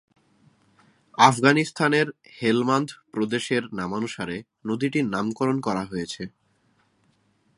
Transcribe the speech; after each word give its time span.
আফগানিস্তানের 1.17 2.07
হেলমান্দ 2.41 2.89
প্রদেশের 3.11 3.63
নামানুসারে 3.73 4.37
নদীটির 4.65 5.05
নামকরণ 5.05 5.57
করা 5.59 5.83
হয়েছে। 5.85 6.23